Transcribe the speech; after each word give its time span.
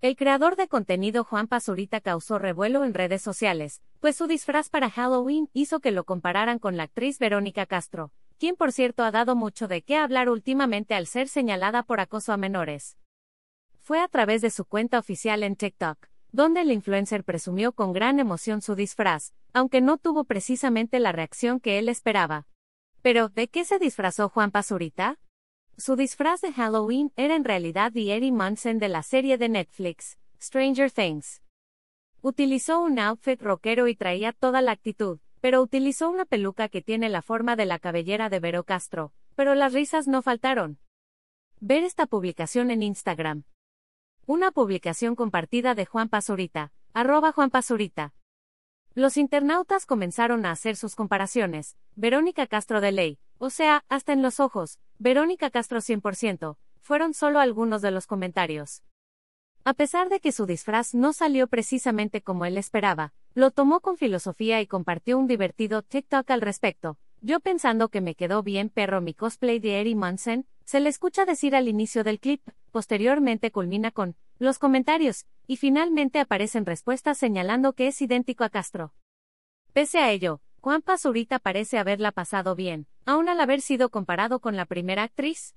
El 0.00 0.14
creador 0.14 0.54
de 0.54 0.68
contenido 0.68 1.24
Juan 1.24 1.48
Pazurita 1.48 2.00
causó 2.00 2.38
revuelo 2.38 2.84
en 2.84 2.94
redes 2.94 3.20
sociales, 3.20 3.82
pues 3.98 4.14
su 4.14 4.28
disfraz 4.28 4.68
para 4.70 4.90
Halloween 4.90 5.50
hizo 5.52 5.80
que 5.80 5.90
lo 5.90 6.04
compararan 6.04 6.60
con 6.60 6.76
la 6.76 6.84
actriz 6.84 7.18
Verónica 7.18 7.66
Castro, 7.66 8.12
quien 8.38 8.54
por 8.54 8.70
cierto 8.70 9.02
ha 9.02 9.10
dado 9.10 9.34
mucho 9.34 9.66
de 9.66 9.82
qué 9.82 9.96
hablar 9.96 10.28
últimamente 10.28 10.94
al 10.94 11.08
ser 11.08 11.26
señalada 11.26 11.82
por 11.82 11.98
acoso 11.98 12.32
a 12.32 12.36
menores. 12.36 12.96
Fue 13.80 13.98
a 13.98 14.06
través 14.06 14.40
de 14.40 14.50
su 14.50 14.66
cuenta 14.66 15.00
oficial 15.00 15.42
en 15.42 15.56
TikTok, 15.56 15.98
donde 16.30 16.60
el 16.60 16.70
influencer 16.70 17.24
presumió 17.24 17.72
con 17.72 17.92
gran 17.92 18.20
emoción 18.20 18.62
su 18.62 18.76
disfraz, 18.76 19.32
aunque 19.52 19.80
no 19.80 19.98
tuvo 19.98 20.22
precisamente 20.22 21.00
la 21.00 21.10
reacción 21.10 21.58
que 21.58 21.80
él 21.80 21.88
esperaba. 21.88 22.46
Pero, 23.02 23.30
¿de 23.30 23.48
qué 23.48 23.64
se 23.64 23.80
disfrazó 23.80 24.28
Juan 24.28 24.52
Pazurita? 24.52 25.18
Su 25.80 25.94
disfraz 25.94 26.40
de 26.40 26.52
Halloween 26.52 27.12
era 27.14 27.36
en 27.36 27.44
realidad 27.44 27.92
de 27.92 28.12
Eddie 28.12 28.32
Munson 28.32 28.80
de 28.80 28.88
la 28.88 29.04
serie 29.04 29.38
de 29.38 29.48
Netflix, 29.48 30.18
Stranger 30.40 30.90
Things. 30.90 31.40
Utilizó 32.20 32.80
un 32.80 32.98
outfit 32.98 33.40
rockero 33.40 33.86
y 33.86 33.94
traía 33.94 34.32
toda 34.32 34.60
la 34.60 34.72
actitud, 34.72 35.20
pero 35.40 35.62
utilizó 35.62 36.10
una 36.10 36.24
peluca 36.24 36.68
que 36.68 36.82
tiene 36.82 37.08
la 37.08 37.22
forma 37.22 37.54
de 37.54 37.64
la 37.64 37.78
cabellera 37.78 38.28
de 38.28 38.40
Vero 38.40 38.64
Castro, 38.64 39.12
pero 39.36 39.54
las 39.54 39.72
risas 39.72 40.08
no 40.08 40.20
faltaron. 40.20 40.80
Ver 41.60 41.84
esta 41.84 42.06
publicación 42.06 42.72
en 42.72 42.82
Instagram. 42.82 43.44
Una 44.26 44.50
publicación 44.50 45.14
compartida 45.14 45.76
de 45.76 45.86
Juan 45.86 46.08
Pazurita, 46.08 46.72
arroba 46.92 47.30
Juan 47.30 47.50
Pazurita. 47.50 48.14
Los 48.94 49.16
internautas 49.16 49.86
comenzaron 49.86 50.44
a 50.44 50.50
hacer 50.50 50.74
sus 50.74 50.96
comparaciones. 50.96 51.76
Verónica 51.94 52.48
Castro 52.48 52.80
de 52.80 52.90
Ley, 52.90 53.20
o 53.38 53.48
sea, 53.48 53.84
hasta 53.88 54.12
en 54.12 54.22
los 54.22 54.40
ojos, 54.40 54.80
Verónica 55.00 55.50
Castro 55.50 55.78
100%, 55.78 56.56
fueron 56.80 57.14
solo 57.14 57.38
algunos 57.38 57.82
de 57.82 57.92
los 57.92 58.08
comentarios. 58.08 58.82
A 59.62 59.74
pesar 59.74 60.08
de 60.08 60.18
que 60.18 60.32
su 60.32 60.44
disfraz 60.44 60.92
no 60.92 61.12
salió 61.12 61.46
precisamente 61.46 62.20
como 62.20 62.44
él 62.44 62.58
esperaba, 62.58 63.12
lo 63.32 63.52
tomó 63.52 63.78
con 63.78 63.96
filosofía 63.96 64.60
y 64.60 64.66
compartió 64.66 65.16
un 65.16 65.28
divertido 65.28 65.82
TikTok 65.82 66.28
al 66.32 66.40
respecto. 66.40 66.98
Yo 67.20 67.38
pensando 67.38 67.90
que 67.90 68.00
me 68.00 68.16
quedó 68.16 68.42
bien 68.42 68.70
perro 68.70 69.00
mi 69.00 69.14
cosplay 69.14 69.60
de 69.60 69.80
Eddie 69.80 69.94
Munson, 69.94 70.46
se 70.64 70.80
le 70.80 70.88
escucha 70.88 71.24
decir 71.24 71.54
al 71.54 71.68
inicio 71.68 72.02
del 72.02 72.18
clip, 72.18 72.42
posteriormente 72.72 73.52
culmina 73.52 73.92
con, 73.92 74.16
los 74.40 74.58
comentarios, 74.58 75.26
y 75.46 75.58
finalmente 75.58 76.18
aparecen 76.18 76.66
respuestas 76.66 77.18
señalando 77.18 77.72
que 77.72 77.86
es 77.86 78.02
idéntico 78.02 78.42
a 78.42 78.50
Castro. 78.50 78.94
Pese 79.72 79.98
a 80.00 80.10
ello, 80.10 80.40
Juan 80.60 80.82
Pazurita 80.82 81.38
parece 81.38 81.78
haberla 81.78 82.10
pasado 82.10 82.56
bien, 82.56 82.88
aun 83.08 83.30
al 83.30 83.40
haber 83.40 83.62
sido 83.62 83.88
comparado 83.88 84.38
con 84.38 84.54
la 84.54 84.66
primera 84.66 85.02
actriz. 85.02 85.54